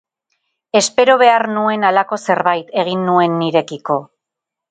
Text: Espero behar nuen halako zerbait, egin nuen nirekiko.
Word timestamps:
Espero 0.79 1.17
behar 1.23 1.43
nuen 1.57 1.85
halako 1.89 2.19
zerbait, 2.31 2.73
egin 2.85 3.05
nuen 3.11 3.39
nirekiko. 3.45 3.99